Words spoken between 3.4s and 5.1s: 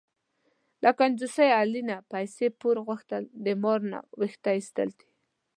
د مار نه وېښته ایستل دي.